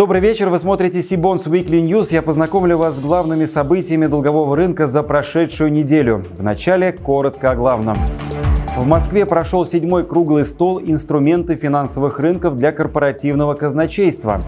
Добрый 0.00 0.22
вечер, 0.22 0.48
вы 0.48 0.58
смотрите 0.58 1.02
Сибонс 1.02 1.46
Weekly 1.46 1.86
News. 1.86 2.06
Я 2.10 2.22
познакомлю 2.22 2.78
вас 2.78 2.96
с 2.96 3.00
главными 3.00 3.44
событиями 3.44 4.06
долгового 4.06 4.56
рынка 4.56 4.86
за 4.86 5.02
прошедшую 5.02 5.70
неделю. 5.70 6.24
Вначале 6.38 6.92
коротко 6.92 7.50
о 7.50 7.54
главном. 7.54 7.98
В 8.78 8.86
Москве 8.86 9.26
прошел 9.26 9.66
седьмой 9.66 10.06
круглый 10.06 10.46
стол 10.46 10.80
«Инструменты 10.80 11.56
финансовых 11.56 12.18
рынков 12.18 12.56
для 12.56 12.72
корпоративного 12.72 13.52
казначейства». 13.52 14.40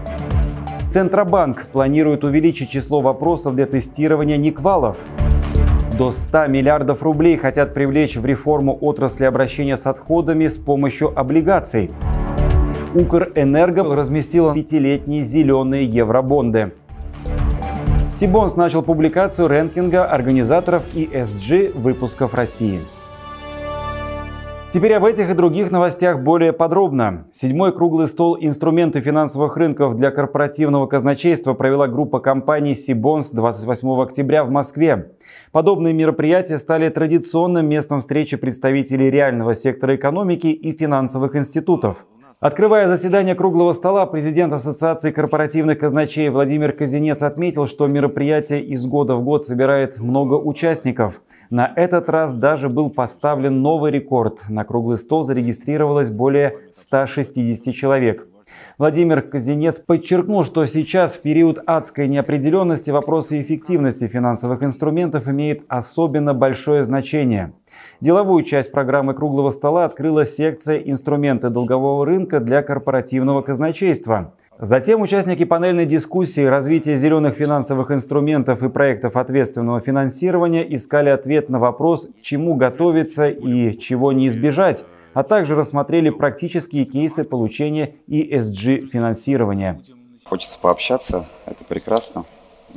Центробанк 0.89 1.67
планирует 1.67 2.23
увеличить 2.23 2.71
число 2.71 3.01
вопросов 3.01 3.55
для 3.55 3.67
тестирования 3.67 4.37
НИКВАЛов. 4.37 4.97
До 5.99 6.09
100 6.09 6.47
миллиардов 6.47 7.03
рублей 7.03 7.37
хотят 7.37 7.75
привлечь 7.75 8.17
в 8.17 8.25
реформу 8.25 8.75
отрасли 8.81 9.25
обращения 9.25 9.77
с 9.77 9.85
отходами 9.85 10.47
с 10.47 10.57
помощью 10.57 11.13
облигаций. 11.15 11.91
Укрэнерго 12.95 13.95
разместила 13.95 14.53
пятилетние 14.53 15.23
зеленые 15.23 15.85
евробонды. 15.85 16.73
Сибонс 18.13 18.55
начал 18.55 18.83
публикацию 18.83 19.47
рэнкинга 19.47 20.05
организаторов 20.05 20.83
ESG 20.93 21.75
выпусков 21.75 22.35
России. 22.35 22.81
Теперь 24.71 24.93
об 24.93 25.05
этих 25.05 25.29
и 25.29 25.33
других 25.33 25.71
новостях 25.71 26.21
более 26.21 26.51
подробно. 26.51 27.25
Седьмой 27.31 27.73
круглый 27.73 28.07
стол 28.07 28.37
«Инструменты 28.39 29.01
финансовых 29.01 29.55
рынков 29.55 29.95
для 29.95 30.09
корпоративного 30.09 30.87
казначейства» 30.87 31.53
провела 31.53 31.87
группа 31.87 32.19
компаний 32.19 32.73
«Сибонс» 32.73 33.29
28 33.29 34.01
октября 34.01 34.43
в 34.43 34.49
Москве. 34.49 35.11
Подобные 35.51 35.93
мероприятия 35.93 36.57
стали 36.57 36.89
традиционным 36.89 37.67
местом 37.67 37.99
встречи 37.99 38.35
представителей 38.37 39.11
реального 39.11 39.53
сектора 39.53 39.95
экономики 39.95 40.47
и 40.47 40.75
финансовых 40.75 41.35
институтов. 41.35 42.05
Открывая 42.43 42.89
заседание 42.89 43.35
круглого 43.35 43.71
стола, 43.71 44.05
президент 44.05 44.51
Ассоциации 44.51 45.11
корпоративных 45.11 45.79
казначей 45.79 46.27
Владимир 46.27 46.73
Казинец 46.73 47.21
отметил, 47.21 47.67
что 47.67 47.87
мероприятие 47.87 48.61
из 48.65 48.85
года 48.85 49.15
в 49.15 49.23
год 49.23 49.45
собирает 49.45 49.97
много 49.99 50.33
участников. 50.33 51.21
На 51.49 51.71
этот 51.73 52.09
раз 52.09 52.35
даже 52.35 52.67
был 52.67 52.89
поставлен 52.89 53.61
новый 53.61 53.91
рекорд. 53.91 54.41
На 54.49 54.65
круглый 54.65 54.97
стол 54.97 55.23
зарегистрировалось 55.23 56.09
более 56.09 56.57
160 56.73 57.73
человек. 57.73 58.27
Владимир 58.77 59.21
Казинец 59.21 59.79
подчеркнул, 59.79 60.43
что 60.43 60.65
сейчас 60.65 61.15
в 61.15 61.21
период 61.21 61.59
адской 61.65 62.09
неопределенности 62.09 62.91
вопросы 62.91 63.41
эффективности 63.41 64.09
финансовых 64.09 64.63
инструментов 64.63 65.29
имеют 65.29 65.63
особенно 65.69 66.33
большое 66.33 66.83
значение. 66.83 67.53
Деловую 68.01 68.43
часть 68.43 68.71
программы 68.71 69.13
«Круглого 69.13 69.49
стола» 69.49 69.85
открыла 69.85 70.25
секция 70.25 70.77
«Инструменты 70.77 71.49
долгового 71.49 72.05
рынка 72.05 72.39
для 72.39 72.61
корпоративного 72.61 73.41
казначейства». 73.41 74.33
Затем 74.59 75.01
участники 75.01 75.45
панельной 75.45 75.85
дискуссии 75.85 76.45
«Развитие 76.45 76.95
зеленых 76.95 77.35
финансовых 77.35 77.91
инструментов 77.91 78.61
и 78.61 78.69
проектов 78.69 79.15
ответственного 79.15 79.81
финансирования» 79.81 80.63
искали 80.75 81.09
ответ 81.09 81.49
на 81.49 81.59
вопрос, 81.59 82.07
чему 82.21 82.55
готовиться 82.55 83.29
и 83.29 83.77
чего 83.77 84.11
не 84.11 84.27
избежать, 84.27 84.85
а 85.13 85.23
также 85.23 85.55
рассмотрели 85.55 86.09
практические 86.09 86.85
кейсы 86.85 87.23
получения 87.23 87.95
ESG-финансирования. 88.07 89.81
Хочется 90.23 90.59
пообщаться, 90.59 91.25
это 91.45 91.63
прекрасно. 91.63 92.25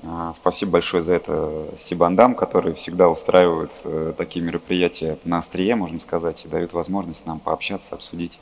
А, 0.04 0.32
спасибо 0.34 0.72
большое 0.72 1.02
за 1.02 1.14
это 1.14 1.68
Сибандам, 1.78 2.34
который 2.34 2.74
всегда 2.74 3.08
устраивает 3.08 3.72
э, 3.84 4.12
такие 4.16 4.44
мероприятия 4.44 5.18
на 5.24 5.38
острие, 5.38 5.74
можно 5.74 5.98
сказать, 5.98 6.44
и 6.44 6.48
дают 6.48 6.72
возможность 6.72 7.26
нам 7.26 7.38
пообщаться, 7.38 7.94
обсудить 7.94 8.38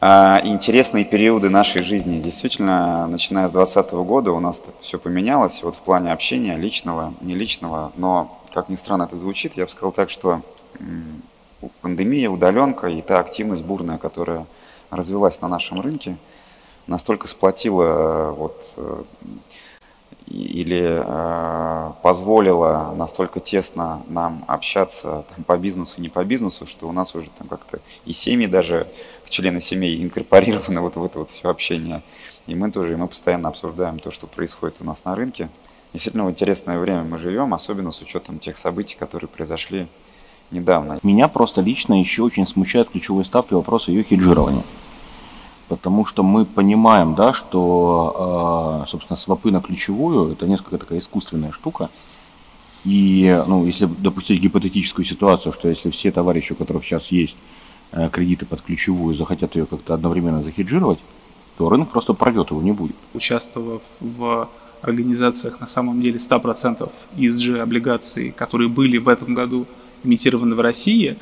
а, 0.00 0.40
интересные 0.44 1.04
периоды 1.04 1.50
нашей 1.50 1.82
жизни. 1.82 2.20
Действительно, 2.20 3.08
начиная 3.08 3.48
с 3.48 3.52
2020 3.52 3.92
года 4.06 4.32
у 4.32 4.38
нас 4.38 4.62
все 4.80 4.98
поменялось 4.98 5.62
вот 5.64 5.74
в 5.74 5.80
плане 5.80 6.12
общения, 6.12 6.56
личного, 6.56 7.14
не 7.20 7.34
личного, 7.34 7.92
но, 7.96 8.40
как 8.54 8.68
ни 8.68 8.76
странно 8.76 9.04
это 9.04 9.16
звучит, 9.16 9.56
я 9.56 9.64
бы 9.64 9.70
сказал 9.70 9.90
так, 9.90 10.10
что 10.10 10.42
пандемия, 11.82 12.30
удаленка 12.30 12.86
и 12.86 13.02
та 13.02 13.18
активность 13.18 13.64
бурная, 13.64 13.98
которая 13.98 14.46
развилась 14.90 15.40
на 15.40 15.48
нашем 15.48 15.80
рынке, 15.80 16.16
настолько 16.86 17.26
сплотила 17.26 17.82
э, 17.82 18.30
вот, 18.32 18.74
э, 18.76 19.02
или 20.28 21.02
э, 21.04 21.92
позволила 22.02 22.94
настолько 22.96 23.40
тесно 23.40 24.02
нам 24.08 24.44
общаться 24.46 25.24
там, 25.34 25.44
по 25.44 25.56
бизнесу, 25.56 26.00
не 26.00 26.08
по 26.08 26.24
бизнесу, 26.24 26.66
что 26.66 26.88
у 26.88 26.92
нас 26.92 27.14
уже 27.14 27.28
там 27.38 27.48
как-то 27.48 27.80
и 28.04 28.12
семьи 28.12 28.46
даже, 28.46 28.86
члены 29.28 29.60
семей 29.60 30.02
инкорпорированы 30.02 30.80
вот 30.80 30.96
в 30.96 31.04
это 31.04 31.18
вот 31.18 31.30
все 31.30 31.48
общение. 31.48 32.02
И 32.46 32.54
мы 32.54 32.70
тоже, 32.70 32.94
и 32.94 32.96
мы 32.96 33.08
постоянно 33.08 33.48
обсуждаем 33.48 33.98
то, 33.98 34.10
что 34.10 34.26
происходит 34.26 34.76
у 34.80 34.84
нас 34.84 35.04
на 35.04 35.14
рынке. 35.14 35.48
Действительно, 35.92 36.24
в 36.26 36.30
интересное 36.30 36.78
время 36.78 37.02
мы 37.02 37.18
живем, 37.18 37.52
особенно 37.54 37.92
с 37.92 38.00
учетом 38.00 38.38
тех 38.38 38.56
событий, 38.56 38.96
которые 38.98 39.28
произошли 39.28 39.86
недавно. 40.50 40.98
Меня 41.02 41.28
просто 41.28 41.60
лично 41.60 42.00
еще 42.00 42.22
очень 42.22 42.46
смущает 42.46 42.90
ключевой 42.90 43.24
ставки 43.24 43.54
вопроса 43.54 43.90
ее 43.90 44.02
хеджирования 44.02 44.64
потому 45.68 46.04
что 46.04 46.22
мы 46.22 46.44
понимаем, 46.44 47.14
да, 47.14 47.32
что, 47.32 48.14
а, 48.18 48.86
собственно, 48.88 49.16
свопы 49.16 49.50
на 49.50 49.60
ключевую– 49.60 50.32
это 50.32 50.46
несколько 50.46 50.78
такая 50.78 50.98
искусственная 50.98 51.52
штука. 51.52 51.90
И, 52.84 53.42
ну, 53.46 53.66
если 53.66 53.86
допустить 53.86 54.40
гипотетическую 54.40 55.04
ситуацию, 55.04 55.52
что 55.52 55.68
если 55.68 55.90
все 55.90 56.10
товарищи, 56.10 56.52
у 56.52 56.56
которых 56.56 56.84
сейчас 56.84 57.08
есть 57.08 57.36
э, 57.92 58.08
кредиты 58.08 58.46
под 58.46 58.62
ключевую, 58.62 59.14
захотят 59.14 59.56
ее 59.56 59.66
как-то 59.66 59.94
одновременно 59.94 60.42
захеджировать, 60.42 60.98
то 61.58 61.68
рынок 61.68 61.90
просто 61.90 62.14
пройдет, 62.14 62.50
его 62.50 62.62
не 62.62 62.72
будет. 62.72 62.96
Участвовав 63.14 63.82
в 64.00 64.48
организациях 64.80 65.60
на 65.60 65.66
самом 65.66 66.00
деле 66.00 66.18
100% 66.18 66.90
ESG 67.16 67.58
облигаций, 67.60 68.30
которые 68.30 68.68
были 68.68 68.98
в 68.98 69.08
этом 69.08 69.34
году 69.34 69.66
имитированы 70.04 70.54
в 70.54 70.60
России, 70.60 71.18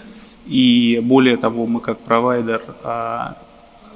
и 0.47 1.01
более 1.03 1.37
того, 1.39 1.67
мы 1.67 1.81
как 1.81 1.99
провайдер 1.99 2.63
а, 2.85 3.37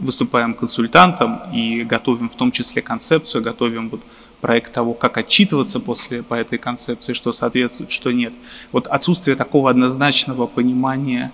выступаем 0.01 0.55
консультантом 0.55 1.41
и 1.53 1.83
готовим 1.83 2.29
в 2.29 2.35
том 2.35 2.51
числе 2.51 2.83
концепцию, 2.83 3.43
готовим 3.43 3.91
вот 3.91 4.01
проект 4.41 4.73
того, 4.73 4.95
как 4.95 5.19
отчитываться 5.19 5.81
после 5.81 6.23
по 6.23 6.35
этой 6.35 6.59
концепции, 6.59 7.13
что 7.13 7.33
соответствует, 7.33 7.91
что 7.91 8.11
нет. 8.11 8.33
Вот 8.73 8.87
отсутствие 8.87 9.37
такого 9.37 9.71
однозначного 9.71 10.47
понимания, 10.47 11.33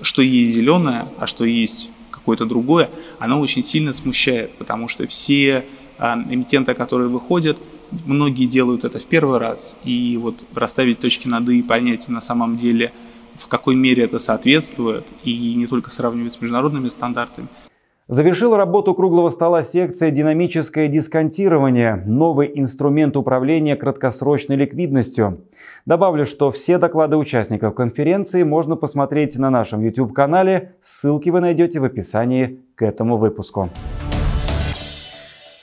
что 0.00 0.22
есть 0.22 0.50
зеленое, 0.50 1.08
а 1.18 1.26
что 1.26 1.44
есть 1.44 1.90
какое-то 2.10 2.46
другое, 2.46 2.90
оно 3.18 3.40
очень 3.40 3.62
сильно 3.62 3.92
смущает, 3.92 4.56
потому 4.56 4.88
что 4.88 5.06
все 5.06 5.66
а, 5.98 6.18
эмитенты, 6.28 6.74
которые 6.74 7.08
выходят, 7.08 7.58
многие 8.04 8.46
делают 8.46 8.84
это 8.84 8.98
в 8.98 9.06
первый 9.06 9.38
раз, 9.38 9.76
и 9.84 10.18
вот 10.20 10.36
расставить 10.54 11.00
точки 11.00 11.28
над 11.28 11.48
«и» 11.48 11.58
и 11.58 11.62
понять 11.62 12.08
на 12.08 12.20
самом 12.20 12.58
деле, 12.58 12.92
в 13.36 13.46
какой 13.48 13.74
мере 13.74 14.04
это 14.04 14.18
соответствует, 14.18 15.04
и 15.22 15.54
не 15.54 15.66
только 15.66 15.90
сравнивать 15.90 16.32
с 16.32 16.40
международными 16.40 16.88
стандартами– 16.88 17.48
Завершил 18.08 18.56
работу 18.56 18.94
круглого 18.94 19.30
стола 19.30 19.64
секция 19.64 20.12
«Динамическое 20.12 20.86
дисконтирование»– 20.86 22.04
новый 22.06 22.52
инструмент 22.54 23.16
управления 23.16 23.74
краткосрочной 23.74 24.54
ликвидностью. 24.54 25.40
Добавлю, 25.86 26.24
что 26.24 26.52
все 26.52 26.78
доклады 26.78 27.16
участников 27.16 27.74
конференции 27.74 28.44
можно 28.44 28.76
посмотреть 28.76 29.36
на 29.38 29.50
нашем 29.50 29.82
YouTube-канале. 29.82 30.76
Ссылки 30.80 31.30
вы 31.30 31.40
найдете 31.40 31.80
в 31.80 31.84
описании 31.84 32.60
к 32.76 32.82
этому 32.82 33.16
выпуску. 33.16 33.70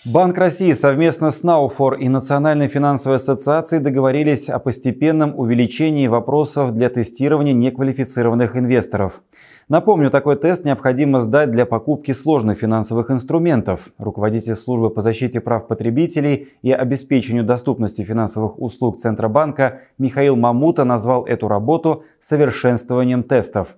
Банк 0.05 0.37
России 0.37 0.73
совместно 0.73 1.31
с 1.31 1.43
Науфор 1.43 1.93
и 1.93 2.09
Национальной 2.09 2.67
финансовой 2.67 3.15
ассоциацией 3.15 3.81
договорились 3.81 4.49
о 4.49 4.59
постепенном 4.59 5.39
увеличении 5.39 6.07
вопросов 6.07 6.73
для 6.73 6.89
тестирования 6.89 7.53
неквалифицированных 7.53 8.57
инвесторов. 8.57 9.21
Напомню, 9.69 10.11
такой 10.11 10.35
тест 10.35 10.65
необходимо 10.65 11.21
сдать 11.21 11.49
для 11.51 11.65
покупки 11.65 12.11
сложных 12.11 12.57
финансовых 12.59 13.09
инструментов. 13.09 13.93
Руководитель 13.97 14.55
службы 14.55 14.89
по 14.89 15.01
защите 15.01 15.39
прав 15.39 15.67
потребителей 15.67 16.49
и 16.61 16.71
обеспечению 16.71 17.45
доступности 17.45 18.03
финансовых 18.03 18.59
услуг 18.61 18.97
Центробанка 18.97 19.81
Михаил 19.97 20.35
Мамута 20.35 20.83
назвал 20.83 21.25
эту 21.25 21.47
работу 21.47 22.03
совершенствованием 22.19 23.23
тестов. 23.23 23.77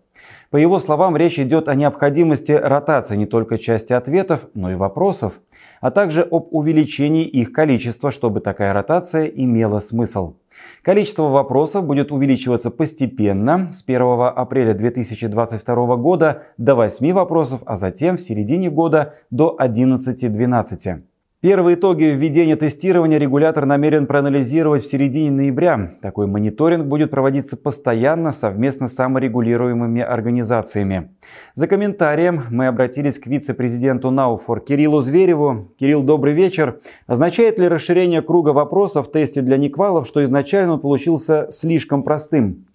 По 0.49 0.57
его 0.57 0.79
словам, 0.79 1.17
речь 1.17 1.39
идет 1.39 1.67
о 1.67 1.75
необходимости 1.75 2.51
ротации 2.53 3.15
не 3.15 3.25
только 3.25 3.57
части 3.57 3.93
ответов, 3.93 4.47
но 4.53 4.71
и 4.71 4.75
вопросов, 4.75 5.33
а 5.81 5.91
также 5.91 6.21
об 6.21 6.47
увеличении 6.51 7.25
их 7.25 7.51
количества, 7.51 8.11
чтобы 8.11 8.39
такая 8.39 8.73
ротация 8.73 9.25
имела 9.25 9.79
смысл. 9.79 10.35
Количество 10.81 11.23
вопросов 11.23 11.85
будет 11.85 12.11
увеличиваться 12.11 12.71
постепенно 12.71 13.71
с 13.71 13.83
1 13.83 14.01
апреля 14.35 14.73
2022 14.73 15.95
года 15.95 16.43
до 16.57 16.75
8 16.75 17.13
вопросов, 17.13 17.61
а 17.65 17.75
затем 17.75 18.17
в 18.17 18.21
середине 18.21 18.69
года 18.69 19.15
до 19.31 19.57
11-12. 19.59 21.01
Первые 21.41 21.75
итоги 21.75 22.05
введения 22.05 22.55
тестирования 22.55 23.19
регулятор 23.19 23.65
намерен 23.65 24.07
проанализировать 24.07 24.83
в 24.83 24.87
середине 24.87 25.29
ноября. 25.29 25.97
Такой 26.01 26.25
мониторинг 26.25 26.87
будет 26.87 27.11
проводиться 27.11 27.55
постоянно 27.55 28.31
совместно 28.31 28.87
с 28.87 28.95
саморегулируемыми 28.95 30.01
организациями. 30.01 31.15
За 31.53 31.67
комментарием 31.67 32.45
мы 32.49 32.65
обратились 32.65 33.19
к 33.19 33.27
вице-президенту 33.27 34.09
Науфор 34.09 34.61
Кириллу 34.61 35.01
Звереву. 35.01 35.71
Кирилл, 35.77 36.01
добрый 36.01 36.33
вечер. 36.33 36.79
Означает 37.05 37.59
ли 37.59 37.67
расширение 37.67 38.23
круга 38.23 38.49
вопросов 38.49 39.09
в 39.09 39.11
тесте 39.11 39.41
для 39.41 39.57
Никвалов, 39.57 40.07
что 40.07 40.23
изначально 40.23 40.73
он 40.73 40.79
получился 40.79 41.47
слишком 41.51 42.01
простым? 42.01 42.65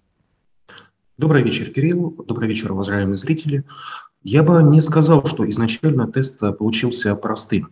Добрый 1.17 1.43
вечер, 1.43 1.69
Кирилл. 1.71 2.15
Добрый 2.25 2.47
вечер, 2.47 2.71
уважаемые 2.71 3.17
зрители. 3.17 3.65
Я 4.23 4.43
бы 4.43 4.61
не 4.61 4.81
сказал, 4.81 5.25
что 5.25 5.49
изначально 5.49 6.07
тест 6.07 6.39
получился 6.59 7.15
простым. 7.15 7.69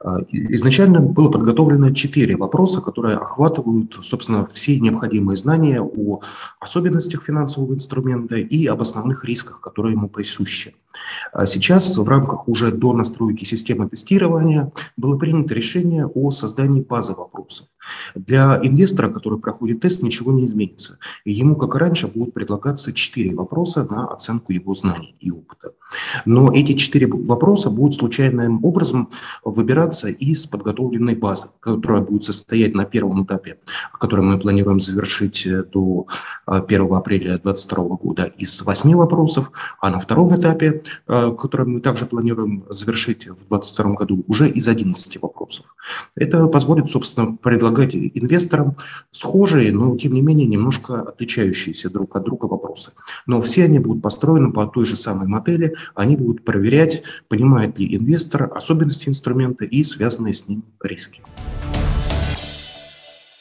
А, 0.00 0.18
изначально 0.30 1.00
было 1.00 1.30
подготовлено 1.30 1.90
четыре 1.90 2.36
вопроса, 2.36 2.80
которые 2.80 3.16
охватывают, 3.16 3.98
собственно, 4.02 4.46
все 4.46 4.80
необходимые 4.80 5.36
знания 5.36 5.80
о 5.80 6.20
особенностях 6.58 7.22
финансового 7.22 7.74
инструмента 7.74 8.34
и 8.36 8.66
об 8.66 8.82
основных 8.82 9.24
рисках, 9.24 9.60
которые 9.60 9.92
ему 9.92 10.08
присущи. 10.08 10.74
А 11.32 11.46
сейчас 11.46 11.96
в 11.96 12.08
рамках 12.08 12.48
уже 12.48 12.72
до 12.72 12.92
настройки 12.92 13.44
системы 13.44 13.88
тестирования 13.88 14.72
было 14.96 15.16
принято 15.16 15.54
решение 15.54 16.06
о 16.06 16.32
создании 16.32 16.82
базы 16.82 17.12
вопросов. 17.12 17.68
Для 18.14 18.60
инвестора, 18.62 19.10
который 19.10 19.38
проходит 19.38 19.80
тест, 19.80 20.02
ничего 20.02 20.32
не 20.32 20.46
изменится. 20.46 20.98
ему, 21.24 21.56
как 21.56 21.74
и 21.74 21.78
раньше, 21.78 22.08
будут 22.08 22.34
предлагаться 22.34 22.92
четыре 22.92 23.34
вопроса 23.34 23.84
на 23.84 24.06
оценку 24.06 24.52
его 24.52 24.74
знаний 24.74 25.16
и 25.20 25.30
опыта. 25.30 25.72
Но 26.24 26.52
эти 26.52 26.74
четыре 26.74 27.06
вопроса 27.06 27.70
будут 27.70 27.94
случайным 27.94 28.64
образом 28.64 29.10
выбираться 29.44 30.08
из 30.08 30.46
подготовленной 30.46 31.14
базы, 31.14 31.48
которая 31.60 32.02
будет 32.02 32.24
состоять 32.24 32.74
на 32.74 32.84
первом 32.84 33.24
этапе, 33.24 33.58
который 33.92 34.24
мы 34.24 34.38
планируем 34.38 34.80
завершить 34.80 35.46
э, 35.46 35.64
до 35.64 36.06
1 36.46 36.82
э, 36.82 36.96
апреля 36.96 37.38
2022 37.38 37.84
года, 37.96 38.24
из 38.24 38.62
восьми 38.62 38.94
вопросов, 38.94 39.50
а 39.80 39.90
на 39.90 39.98
втором 39.98 40.34
этапе, 40.34 40.82
э, 41.08 41.32
который 41.38 41.66
мы 41.66 41.80
также 41.80 42.06
планируем 42.06 42.64
завершить 42.70 43.26
в 43.26 43.48
2022 43.48 43.94
году, 43.94 44.24
уже 44.28 44.48
из 44.48 44.68
11 44.68 45.20
вопросов. 45.22 45.66
Это 46.16 46.46
позволит, 46.46 46.88
собственно, 46.88 47.36
предлагать 47.36 47.71
инвесторам 47.80 48.76
схожие, 49.10 49.72
но 49.72 49.96
тем 49.96 50.12
не 50.12 50.22
менее 50.22 50.46
немножко 50.46 51.00
отличающиеся 51.02 51.90
друг 51.90 52.16
от 52.16 52.24
друга 52.24 52.46
вопросы. 52.46 52.92
Но 53.26 53.40
все 53.42 53.64
они 53.64 53.78
будут 53.78 54.02
построены 54.02 54.52
по 54.52 54.66
той 54.66 54.86
же 54.86 54.96
самой 54.96 55.28
модели, 55.28 55.74
они 55.94 56.16
будут 56.16 56.44
проверять, 56.44 57.02
понимает 57.28 57.78
ли 57.78 57.96
инвестор 57.96 58.50
особенности 58.54 59.08
инструмента 59.08 59.64
и 59.64 59.82
связанные 59.84 60.34
с 60.34 60.48
ним 60.48 60.64
риски. 60.82 61.22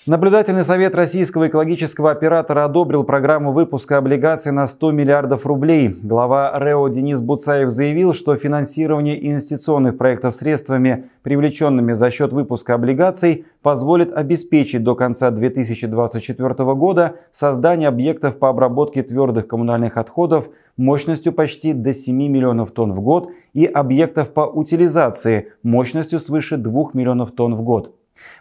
Наблюдательный 0.07 0.63
совет 0.63 0.95
российского 0.95 1.47
экологического 1.47 2.09
оператора 2.09 2.65
одобрил 2.65 3.03
программу 3.03 3.51
выпуска 3.51 3.99
облигаций 3.99 4.51
на 4.51 4.65
100 4.65 4.93
миллиардов 4.93 5.45
рублей. 5.45 5.89
Глава 5.89 6.57
РЭО 6.57 6.89
Денис 6.89 7.21
Буцаев 7.21 7.69
заявил, 7.69 8.15
что 8.15 8.35
финансирование 8.35 9.29
инвестиционных 9.29 9.99
проектов 9.99 10.33
средствами, 10.33 11.11
привлеченными 11.21 11.93
за 11.93 12.09
счет 12.09 12.33
выпуска 12.33 12.73
облигаций, 12.73 13.45
позволит 13.61 14.11
обеспечить 14.11 14.83
до 14.83 14.95
конца 14.95 15.29
2024 15.29 16.73
года 16.73 17.17
создание 17.31 17.87
объектов 17.87 18.39
по 18.39 18.49
обработке 18.49 19.03
твердых 19.03 19.47
коммунальных 19.47 19.97
отходов 19.97 20.49
мощностью 20.77 21.31
почти 21.31 21.73
до 21.73 21.93
7 21.93 22.15
миллионов 22.15 22.71
тонн 22.71 22.91
в 22.91 23.01
год 23.01 23.29
и 23.53 23.67
объектов 23.67 24.33
по 24.33 24.47
утилизации 24.47 25.51
мощностью 25.61 26.19
свыше 26.19 26.57
2 26.57 26.89
миллионов 26.93 27.33
тонн 27.33 27.53
в 27.53 27.61
год. 27.61 27.93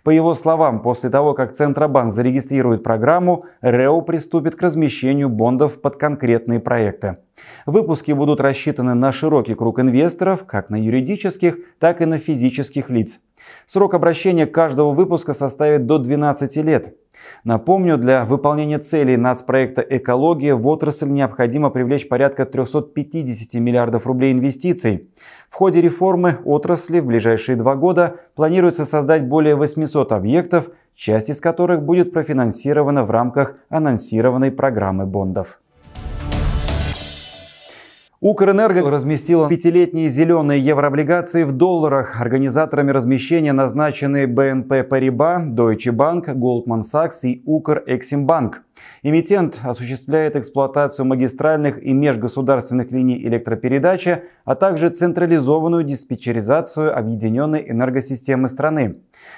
По 0.02 0.10
его 0.10 0.34
словам, 0.34 0.82
после 0.82 1.10
того, 1.10 1.34
как 1.34 1.52
Центробанк 1.52 2.12
зарегистрирует 2.12 2.82
программу, 2.82 3.44
РЭО 3.60 4.00
приступит 4.00 4.56
к 4.56 4.62
размещению 4.62 5.28
бондов 5.28 5.80
под 5.80 5.96
конкретные 5.96 6.60
проекты. 6.60 7.18
Выпуски 7.66 8.12
будут 8.12 8.40
рассчитаны 8.40 8.94
на 8.94 9.12
широкий 9.12 9.54
круг 9.54 9.80
инвесторов, 9.80 10.44
как 10.46 10.70
на 10.70 10.76
юридических, 10.76 11.56
так 11.78 12.00
и 12.00 12.06
на 12.06 12.18
физических 12.18 12.90
лиц. 12.90 13.20
Срок 13.66 13.94
обращения 13.94 14.46
каждого 14.46 14.92
выпуска 14.92 15.32
составит 15.32 15.86
до 15.86 15.98
12 15.98 16.56
лет. 16.58 16.94
Напомню, 17.44 17.96
для 17.96 18.24
выполнения 18.24 18.78
целей 18.78 19.16
нацпроекта 19.16 19.80
«Экология» 19.80 20.54
в 20.54 20.66
отрасль 20.66 21.08
необходимо 21.08 21.70
привлечь 21.70 22.08
порядка 22.08 22.44
350 22.44 23.60
миллиардов 23.60 24.06
рублей 24.06 24.32
инвестиций. 24.32 25.08
В 25.48 25.54
ходе 25.54 25.80
реформы 25.80 26.38
отрасли 26.44 27.00
в 27.00 27.06
ближайшие 27.06 27.56
два 27.56 27.74
года 27.76 28.16
планируется 28.34 28.84
создать 28.84 29.26
более 29.26 29.54
800 29.54 30.12
объектов, 30.12 30.70
часть 30.94 31.30
из 31.30 31.40
которых 31.40 31.82
будет 31.82 32.12
профинансирована 32.12 33.04
в 33.04 33.10
рамках 33.10 33.56
анонсированной 33.70 34.50
программы 34.50 35.06
бондов. 35.06 35.60
Укрэнерго 38.22 38.90
разместила 38.90 39.48
пятилетние 39.48 40.10
зеленые 40.10 40.60
еврооблигации 40.60 41.44
в 41.44 41.52
долларах. 41.52 42.20
Организаторами 42.20 42.90
размещения 42.90 43.54
назначены 43.54 44.26
BNP 44.26 44.86
Paribas, 44.86 45.54
Deutsche 45.54 45.90
Bank, 45.90 46.26
Goldman 46.34 46.82
Sachs 46.82 47.22
и 47.22 47.42
Укрэксимбанк. 47.46 48.62
Эмитент 49.02 49.60
осуществляет 49.62 50.36
эксплуатацию 50.36 51.06
магистральных 51.06 51.82
и 51.82 51.94
межгосударственных 51.94 52.90
линий 52.90 53.16
электропередачи, 53.26 54.24
а 54.44 54.54
также 54.54 54.90
централизованную 54.90 55.84
диспетчеризацию 55.84 56.94
объединенной 56.94 57.70
энергосистемы 57.70 58.48
страны. 58.48 58.96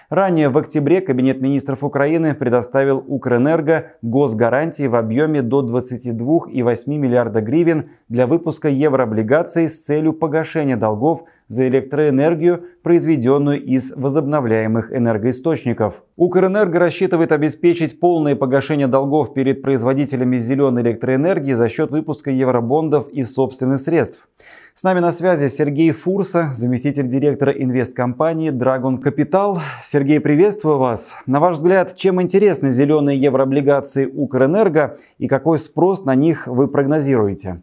Ранее 0.08 0.50
в 0.50 0.58
октябре 0.58 1.00
Кабинет 1.00 1.40
министров 1.40 1.82
Украины 1.82 2.34
предоставил 2.34 3.02
Укрэнерго 3.06 3.92
госгарантии 4.02 4.86
в 4.86 4.94
объеме 4.94 5.40
до 5.40 5.62
22,8 5.62 6.80
миллиарда 6.86 7.40
гривен 7.40 7.90
для 8.08 8.26
выпуска 8.26 8.68
еврооблигаций 8.68 9.70
с 9.70 9.78
целью 9.78 10.12
погашения 10.12 10.76
долгов 10.76 11.24
за 11.48 11.66
электроэнергию, 11.68 12.64
произведенную 12.82 13.62
из 13.62 13.92
возобновляемых 13.94 14.92
энергоисточников. 14.92 16.02
Укрэнерго 16.16 16.78
рассчитывает 16.78 17.32
обеспечить 17.32 17.98
полное 17.98 18.36
погашение 18.36 18.86
долгов 18.86 19.34
перед 19.34 19.62
производителями 19.62 20.36
зеленой 20.38 20.82
электроэнергии 20.82 21.52
за 21.52 21.68
счет 21.68 21.90
выпуска 21.90 22.30
евробондов 22.30 23.08
из 23.08 23.32
собственных 23.32 23.80
средств. 23.80 24.28
С 24.74 24.84
нами 24.84 25.00
на 25.00 25.12
связи 25.12 25.48
Сергей 25.48 25.92
Фурса, 25.92 26.50
заместитель 26.54 27.06
директора 27.06 27.52
инвесткомпании 27.52 28.50
Dragon 28.50 29.02
Capital. 29.02 29.60
Сергей, 29.84 30.18
приветствую 30.18 30.78
вас. 30.78 31.14
На 31.26 31.40
ваш 31.40 31.56
взгляд, 31.56 31.94
чем 31.94 32.22
интересны 32.22 32.70
зеленые 32.70 33.20
еврооблигации 33.20 34.06
Укрэнерго 34.06 34.98
и 35.18 35.28
какой 35.28 35.58
спрос 35.58 36.04
на 36.04 36.14
них 36.14 36.46
вы 36.46 36.68
прогнозируете? 36.68 37.60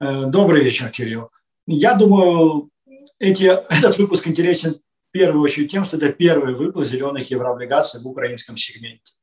Э, 0.00 0.26
добрый 0.26 0.62
вечер, 0.62 0.90
Кирилл. 0.90 1.30
Я 1.66 1.94
думаю, 1.94 2.68
эти, 3.18 3.44
этот 3.70 3.96
выпуск 3.96 4.28
интересен 4.28 4.74
в 4.74 5.12
первую 5.12 5.42
очередь 5.42 5.70
тем, 5.70 5.82
что 5.82 5.96
это 5.96 6.10
первый 6.10 6.54
выпуск 6.54 6.90
зеленых 6.90 7.30
еврооблигаций 7.30 8.02
в 8.02 8.06
украинском 8.06 8.58
сегменте. 8.58 9.14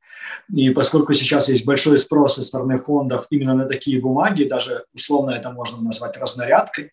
И 0.52 0.70
поскольку 0.70 1.14
сейчас 1.14 1.48
есть 1.48 1.64
большой 1.64 1.98
спрос 1.98 2.34
со 2.34 2.42
стороны 2.42 2.76
фондов 2.78 3.26
именно 3.30 3.54
на 3.54 3.66
такие 3.66 4.00
бумаги, 4.00 4.42
даже 4.42 4.84
условно 4.92 5.30
это 5.30 5.50
можно 5.50 5.80
назвать 5.82 6.16
разнарядкой, 6.16 6.90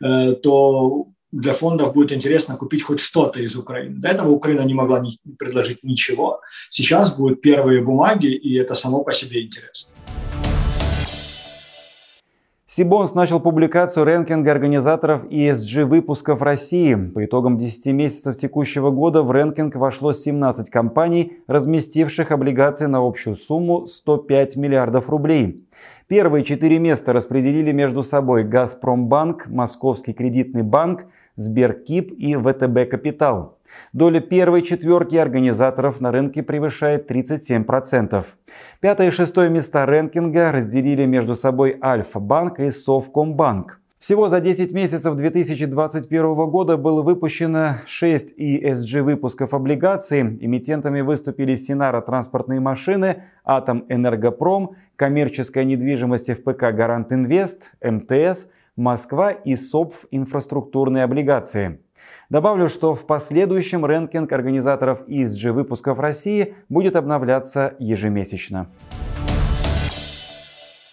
то 0.00 1.06
для 1.32 1.52
фондов 1.52 1.92
будет 1.92 2.12
интересно 2.12 2.56
купить 2.56 2.82
хоть 2.82 3.00
что-то 3.00 3.40
из 3.40 3.56
Украины. 3.56 4.00
До 4.00 4.08
этого 4.08 4.30
Украина 4.30 4.62
не 4.62 4.74
могла 4.74 5.04
предложить 5.38 5.84
ничего. 5.84 6.40
Сейчас 6.70 7.16
будут 7.16 7.42
первые 7.42 7.82
бумаги, 7.82 8.28
и 8.28 8.54
это 8.54 8.74
само 8.74 9.04
по 9.04 9.12
себе 9.12 9.44
интересно. 9.44 9.92
Сибонс 12.68 13.14
начал 13.14 13.38
публикацию 13.38 14.04
рэнкинга 14.04 14.50
организаторов 14.50 15.22
ESG 15.26 15.84
выпусков 15.84 16.42
России. 16.42 16.96
По 16.96 17.24
итогам 17.24 17.58
10 17.58 17.92
месяцев 17.92 18.36
текущего 18.36 18.90
года 18.90 19.22
в 19.22 19.30
рэнкинг 19.30 19.76
вошло 19.76 20.12
17 20.12 20.68
компаний, 20.68 21.38
разместивших 21.46 22.32
облигации 22.32 22.86
на 22.86 23.06
общую 23.06 23.36
сумму 23.36 23.86
105 23.86 24.56
миллиардов 24.56 25.08
рублей. 25.08 25.64
Первые 26.08 26.42
четыре 26.42 26.80
места 26.80 27.12
распределили 27.12 27.70
между 27.70 28.02
собой 28.02 28.42
«Газпромбанк», 28.42 29.46
«Московский 29.46 30.12
кредитный 30.12 30.64
банк», 30.64 31.06
«Сберкип» 31.36 32.12
и 32.12 32.34
«ВТБ 32.36 32.90
Капитал». 32.90 33.58
Доля 33.92 34.20
первой 34.20 34.62
четверки 34.62 35.16
организаторов 35.16 36.00
на 36.00 36.12
рынке 36.12 36.42
превышает 36.42 37.10
37%. 37.10 38.24
Пятое 38.80 39.08
и 39.08 39.10
шестое 39.10 39.50
места 39.50 39.86
рэнкинга 39.86 40.52
разделили 40.52 41.04
между 41.04 41.34
собой 41.34 41.78
Альфа-банк 41.82 42.60
и 42.60 42.70
Совкомбанк. 42.70 43.80
Всего 43.98 44.28
за 44.28 44.40
10 44.40 44.72
месяцев 44.72 45.16
2021 45.16 46.34
года 46.50 46.76
было 46.76 47.02
выпущено 47.02 47.78
6 47.86 48.38
ESG 48.38 49.02
выпусков 49.02 49.54
облигаций. 49.54 50.20
Эмитентами 50.20 51.00
выступили 51.00 51.54
Синара 51.54 52.02
транспортные 52.02 52.60
машины, 52.60 53.24
Атом 53.42 53.86
Энергопром, 53.88 54.76
коммерческая 54.96 55.64
недвижимость 55.64 56.30
ФПК 56.30 56.72
Гарант 56.72 57.12
Инвест, 57.12 57.72
МТС, 57.82 58.48
Москва 58.76 59.30
и 59.30 59.56
СОПФ 59.56 60.04
инфраструктурные 60.10 61.04
облигации. 61.04 61.80
Добавлю, 62.28 62.68
что 62.68 62.94
в 62.94 63.06
последующем 63.06 63.84
рэнкинг 63.86 64.30
организаторов 64.30 65.08
ESG 65.08 65.52
выпусков 65.52 65.98
России 65.98 66.54
будет 66.68 66.94
обновляться 66.94 67.74
ежемесячно. 67.78 68.68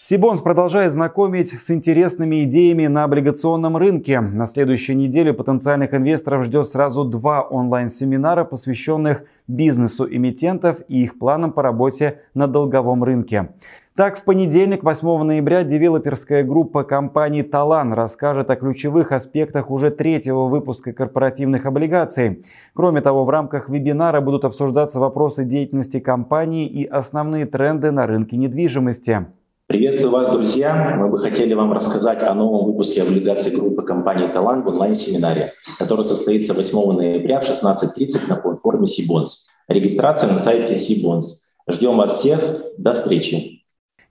Сибонс 0.05 0.41
продолжает 0.41 0.91
знакомить 0.91 1.61
с 1.61 1.71
интересными 1.71 2.43
идеями 2.43 2.87
на 2.87 3.05
облигационном 3.05 3.77
рынке. 3.77 4.19
На 4.19 4.47
следующей 4.47 4.95
неделе 4.95 5.31
потенциальных 5.31 5.93
инвесторов 5.93 6.43
ждет 6.43 6.67
сразу 6.67 7.05
два 7.05 7.41
онлайн-семинара, 7.41 8.43
посвященных 8.43 9.23
бизнесу 9.47 10.05
эмитентов 10.05 10.81
и 10.89 11.03
их 11.03 11.17
планам 11.17 11.53
по 11.53 11.63
работе 11.63 12.19
на 12.33 12.47
долговом 12.47 13.03
рынке. 13.03 13.53
Так, 13.95 14.17
в 14.17 14.23
понедельник, 14.23 14.83
8 14.83 15.21
ноября, 15.21 15.63
девелоперская 15.63 16.43
группа 16.43 16.83
компании 16.83 17.43
«Талан» 17.43 17.93
расскажет 17.93 18.50
о 18.50 18.55
ключевых 18.55 19.12
аспектах 19.12 19.69
уже 19.69 19.91
третьего 19.91 20.47
выпуска 20.47 20.93
корпоративных 20.93 21.67
облигаций. 21.67 22.43
Кроме 22.73 23.01
того, 23.01 23.23
в 23.23 23.29
рамках 23.29 23.69
вебинара 23.69 24.19
будут 24.19 24.45
обсуждаться 24.45 25.00
вопросы 25.00 25.45
деятельности 25.45 26.00
компании 26.00 26.67
и 26.67 26.85
основные 26.85 27.45
тренды 27.45 27.91
на 27.91 28.07
рынке 28.07 28.35
недвижимости. 28.35 29.27
Приветствую 29.67 30.12
вас, 30.12 30.31
друзья! 30.31 30.95
Мы 30.97 31.09
бы 31.09 31.19
хотели 31.19 31.53
вам 31.53 31.71
рассказать 31.71 32.23
о 32.23 32.33
новом 32.33 32.65
выпуске 32.65 33.03
облигаций 33.03 33.55
группы 33.55 33.83
компании 33.83 34.27
«Талант» 34.27 34.65
в 34.65 34.69
онлайн-семинаре, 34.69 35.53
который 35.77 36.03
состоится 36.03 36.55
8 36.55 36.93
ноября 36.93 37.41
в 37.41 37.43
16.30 37.47 38.27
на 38.27 38.38
платформе 38.38 38.88
Сибонс. 38.88 39.50
Регистрация 39.67 40.31
на 40.31 40.39
сайте 40.39 40.79
Сибонс. 40.79 41.53
Ждем 41.69 41.95
вас 41.97 42.17
всех. 42.17 42.39
До 42.79 42.93
встречи! 42.93 43.52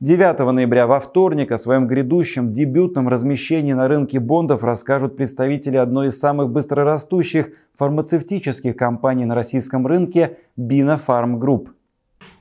9 0.02 0.52
ноября 0.52 0.88
во 0.88 0.99
вторник 0.99 1.52
о 1.52 1.59
своем 1.59 1.87
грядущем 1.87 2.52
дебютном 2.52 3.09
размещении 3.09 3.73
на 3.73 3.87
рынке 3.87 4.18
бондов 4.18 4.64
расскажут 4.64 5.16
представители 5.16 5.76
одной 5.76 6.09
из 6.09 6.18
самых 6.18 6.50
быстрорастущих 6.50 7.52
фармацевтических 7.78 8.75
компаний 8.75 9.26
на 9.26 9.37
российском 9.37 9.87
рынке 9.87 10.38
Bina 10.59 11.00
Farm 11.06 11.38
Group. 11.38 11.68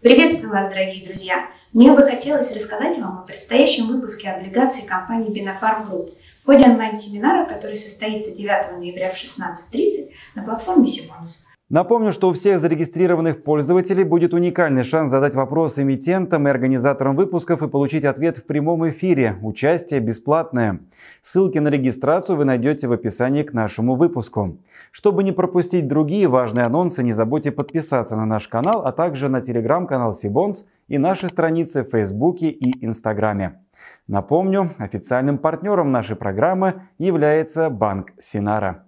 Приветствую 0.01 0.53
вас, 0.53 0.69
дорогие 0.69 1.05
друзья! 1.05 1.49
Мне 1.71 1.91
бы 1.91 2.01
хотелось 2.01 2.51
рассказать 2.55 2.97
вам 2.97 3.19
о 3.19 3.21
предстоящем 3.27 3.89
выпуске 3.89 4.31
облигаций 4.31 4.87
компании 4.87 5.29
Binafarm 5.29 5.87
Group 5.87 6.09
в 6.41 6.45
ходе 6.47 6.65
онлайн-семинара, 6.65 7.47
который 7.47 7.75
состоится 7.75 8.35
9 8.35 8.79
ноября 8.79 9.11
в 9.11 9.13
16.30 9.13 10.09
на 10.33 10.41
платформе 10.41 10.87
Сибонс. 10.87 11.45
Напомню, 11.71 12.11
что 12.11 12.27
у 12.27 12.33
всех 12.33 12.59
зарегистрированных 12.59 13.45
пользователей 13.45 14.03
будет 14.03 14.33
уникальный 14.33 14.83
шанс 14.83 15.09
задать 15.09 15.35
вопрос 15.35 15.79
эмитентам 15.79 16.45
и 16.45 16.51
организаторам 16.51 17.15
выпусков 17.15 17.63
и 17.63 17.69
получить 17.69 18.03
ответ 18.03 18.39
в 18.39 18.43
прямом 18.43 18.89
эфире. 18.89 19.37
Участие 19.41 20.01
бесплатное. 20.01 20.81
Ссылки 21.21 21.59
на 21.59 21.69
регистрацию 21.69 22.35
вы 22.35 22.43
найдете 22.43 22.89
в 22.89 22.91
описании 22.91 23.43
к 23.43 23.53
нашему 23.53 23.95
выпуску. 23.95 24.57
Чтобы 24.91 25.23
не 25.23 25.31
пропустить 25.31 25.87
другие 25.87 26.27
важные 26.27 26.65
анонсы, 26.65 27.03
не 27.03 27.13
забудьте 27.13 27.53
подписаться 27.53 28.17
на 28.17 28.25
наш 28.25 28.49
канал, 28.49 28.81
а 28.85 28.91
также 28.91 29.29
на 29.29 29.39
телеграм-канал 29.39 30.11
Сибонс 30.11 30.65
и 30.89 30.97
наши 30.97 31.29
страницы 31.29 31.85
в 31.85 31.91
Фейсбуке 31.91 32.49
и 32.49 32.85
Инстаграме. 32.85 33.61
Напомню, 34.09 34.71
официальным 34.77 35.37
партнером 35.37 35.93
нашей 35.93 36.17
программы 36.17 36.81
является 36.97 37.69
Банк 37.69 38.11
Синара. 38.17 38.83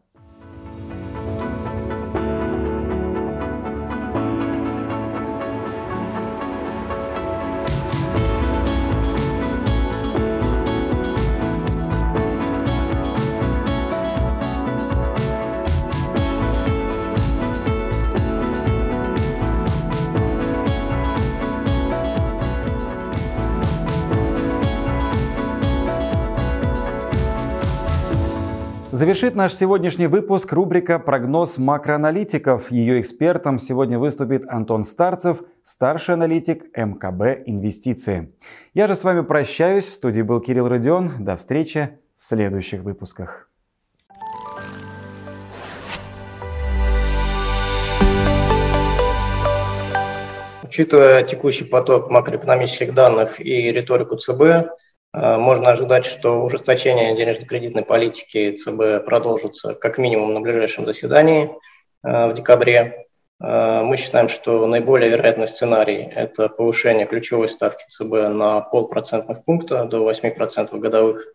Завершит 29.03 29.35
наш 29.35 29.53
сегодняшний 29.53 30.07
выпуск 30.07 30.53
рубрика 30.53 30.97
«Прогноз 30.97 31.57
макроаналитиков». 31.57 32.71
Ее 32.71 33.01
экспертом 33.01 33.59
сегодня 33.59 33.99
выступит 33.99 34.47
Антон 34.47 34.85
Старцев, 34.85 35.43
старший 35.65 36.13
аналитик 36.13 36.63
МКБ 36.73 37.43
«Инвестиции». 37.45 38.33
Я 38.73 38.87
же 38.87 38.95
с 38.95 39.03
вами 39.03 39.19
прощаюсь. 39.19 39.89
В 39.89 39.95
студии 39.95 40.21
был 40.21 40.39
Кирилл 40.39 40.69
Родион. 40.69 41.25
До 41.25 41.35
встречи 41.35 41.99
в 42.17 42.23
следующих 42.23 42.83
выпусках. 42.83 43.49
Учитывая 50.63 51.23
текущий 51.23 51.65
поток 51.65 52.09
макроэкономических 52.09 52.93
данных 52.93 53.41
и 53.41 53.69
риторику 53.69 54.15
ЦБ, 54.15 54.69
можно 55.13 55.69
ожидать, 55.69 56.05
что 56.05 56.43
ужесточение 56.43 57.15
денежно-кредитной 57.15 57.85
политики 57.85 58.55
ЦБ 58.55 59.05
продолжится 59.05 59.75
как 59.75 59.99
минимум 59.99 60.33
на 60.33 60.41
ближайшем 60.41 60.85
заседании 60.85 61.51
э, 62.03 62.29
в 62.29 62.33
декабре. 62.33 63.05
Э, 63.39 63.83
мы 63.83 63.97
считаем, 63.97 64.27
что 64.27 64.65
наиболее 64.65 65.11
вероятный 65.11 65.47
сценарий– 65.47 66.09
это 66.15 66.49
повышение 66.49 67.05
ключевой 67.05 67.47
ставки 67.47 67.83
ЦБ 67.89 68.33
на 68.33 68.61
полпроцентных 68.61 69.45
пункта 69.45 69.85
до 69.85 70.09
8% 70.09 70.75
годовых. 70.79 71.27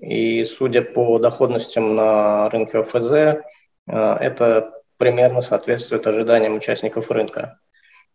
И 0.00 0.44
судя 0.44 0.82
по 0.82 1.20
доходностям 1.20 1.94
на 1.94 2.50
рынке 2.50 2.78
ОФЗ, 2.78 3.44
это 3.86 4.72
примерно 4.96 5.40
соответствует 5.40 6.06
ожиданиям 6.06 6.56
участников 6.56 7.12
рынка. 7.12 7.58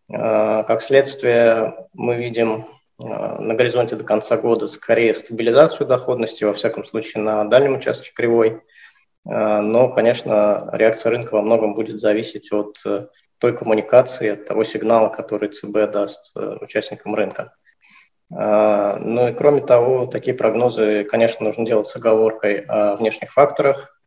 Как 0.09 0.81
следствие, 0.81 1.87
мы 1.93 2.15
видим 2.15 2.65
Э, 2.65 2.78
на 2.99 3.55
горизонте 3.55 3.95
до 3.95 4.03
конца 4.03 4.35
года 4.35 4.67
скорее 4.67 5.13
стабилизацию 5.13 5.87
доходности, 5.87 6.43
во 6.43 6.53
всяком 6.53 6.83
случае 6.85 7.23
на 7.23 7.45
дальнем 7.45 7.77
участке 7.77 8.11
кривой. 8.13 8.61
Э, 9.27 9.61
но, 9.61 9.89
конечно, 9.89 10.69
реакция 10.73 11.11
рынка 11.11 11.33
во 11.33 11.41
многом 11.41 11.73
будет 11.73 12.01
зависеть 12.01 12.51
от 12.51 12.77
э, 12.85 13.07
той 13.37 13.57
коммуникации, 13.57 14.31
от 14.31 14.45
того 14.45 14.65
сигнала, 14.65 15.07
который 15.07 15.47
ЦБ 15.47 15.91
даст 15.91 16.35
участникам 16.35 17.15
рынка. 17.15 17.53
Ну 18.31 19.27
и 19.27 19.33
кроме 19.33 19.61
того, 19.61 20.05
такие 20.05 20.35
прогнозы, 20.35 21.03
конечно, 21.03 21.47
нужно 21.47 21.65
делать 21.65 21.87
с 21.87 21.95
оговоркой 21.95 22.59
о 22.67 22.95
внешних 22.97 23.33
факторах. 23.33 23.97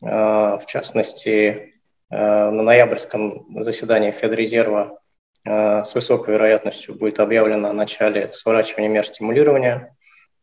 В 0.00 0.62
частности, 0.68 1.74
на 2.10 2.52
ноябрьском 2.52 3.46
заседании 3.62 4.12
Федрезерва 4.12 4.92
Э, 4.92 5.03
с 5.46 5.94
высокой 5.94 6.34
вероятностью 6.34 6.94
будет 6.94 7.20
объявлено 7.20 7.68
о 7.68 7.74
начале 7.74 8.32
сворачивания 8.32 8.88
мер 8.88 9.06
стимулирования. 9.06 9.94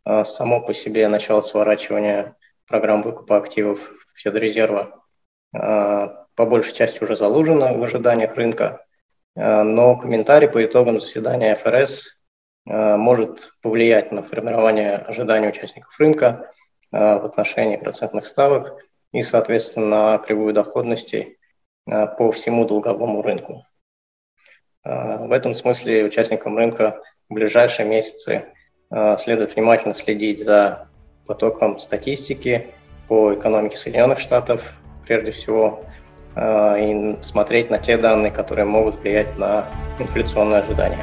Э, 0.06 0.24
само 0.26 0.62
по 0.62 0.74
себе 0.74 1.08
начало 1.08 1.42
сворачивания 1.42 2.36
программ 2.68 3.02
выкупа 3.02 3.38
активов 3.38 3.80
Федрезерва 4.16 5.04
э, 5.54 5.60
по 6.36 6.46
большей 6.46 6.74
части 6.76 7.04
уже 7.04 7.16
заложено 7.16 7.74
в 7.74 7.84
ожиданиях 7.84 8.36
рынка, 8.36 8.86
но 9.36 9.96
комментарий 9.96 10.50
по 10.50 10.64
итогам 10.64 11.00
заседания 11.00 11.56
ФРС 11.56 12.18
может 12.66 13.52
повлиять 13.62 14.12
на 14.12 14.24
формирование 14.24 14.96
ожиданий 14.96 15.50
участников 15.50 15.98
рынка 16.00 16.52
в 16.92 17.26
отношении 17.26 17.78
процентных 17.78 18.26
ставок 18.26 18.76
и, 19.14 19.24
соответственно, 19.24 19.88
на 19.88 20.18
кривую 20.18 20.54
доходности 20.54 21.38
по 21.86 22.32
всему 22.32 22.66
долговому 22.66 23.22
рынку. 23.22 23.64
А, 24.84 25.26
в 25.26 25.32
этом 25.32 25.56
смысле 25.56 26.06
участникам 26.06 26.58
рынка 26.58 27.02
в 27.30 27.34
ближайшие 27.34 27.88
месяцы 27.88 28.46
а, 28.90 29.18
следует 29.18 29.56
внимательно 29.56 29.94
следить 29.94 30.44
за 30.44 30.88
потоком 31.26 31.80
статистики 31.80 32.68
по 33.08 33.34
экономике 33.34 33.78
Соединенных 33.78 34.20
Штатов, 34.20 34.74
прежде 35.06 35.32
всего, 35.32 35.84
а, 36.36 36.76
и 36.78 37.22
смотреть 37.24 37.70
на 37.70 37.78
те 37.78 37.98
данные, 37.98 38.32
которые 38.32 38.66
могут 38.66 38.96
влиять 38.96 39.38
на 39.38 39.66
инфляционные 40.00 40.62
ожидания. 40.62 41.00